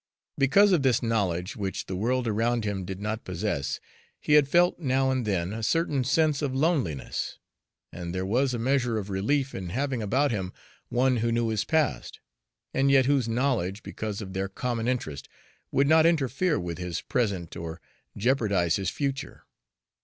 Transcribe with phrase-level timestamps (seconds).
[0.35, 3.79] Because of this knowledge, which the world around him did not possess,
[4.19, 7.37] he had felt now and then a certain sense of loneliness;
[7.93, 10.53] and there was a measure of relief in having about him
[10.89, 12.19] one who knew his past,
[12.73, 15.29] and yet whose knowledge, because of their common interest,
[15.71, 17.79] would not interfere with his present or
[18.17, 19.43] jeopardize his future.